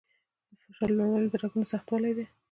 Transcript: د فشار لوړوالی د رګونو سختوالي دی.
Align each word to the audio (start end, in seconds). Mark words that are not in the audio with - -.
د 0.53 0.59
فشار 0.65 0.89
لوړوالی 0.97 1.27
د 1.31 1.35
رګونو 1.43 1.69
سختوالي 1.73 2.11
دی. 2.17 2.25